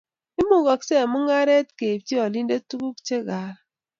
[0.41, 3.53] Imukoksei eng mungaret keibchi olindet tuguk che kaal